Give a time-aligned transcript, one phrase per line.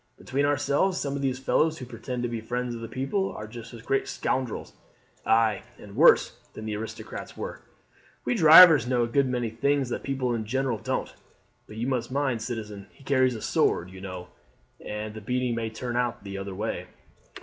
[0.17, 3.45] "Between ourselves, some of these fellows who pretend to be friends of the people are
[3.45, 4.73] just as great scoundrels,
[5.27, 7.61] ay, and worse, than the aristocrats were.
[8.25, 11.13] We drivers know a good many things that people in general don't;
[11.67, 14.29] but you must mind, citizen, he carries a sword, you know,
[14.83, 16.87] and the beating may turn out the other way."